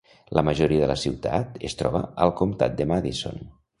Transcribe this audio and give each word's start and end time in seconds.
La 0.37 0.43
majoria 0.47 0.79
de 0.83 0.87
la 0.91 0.95
ciutat 1.01 1.61
es 1.71 1.77
troba 1.83 2.01
al 2.25 2.33
comtat 2.41 2.77
de 2.81 2.89
Madison. 2.93 3.39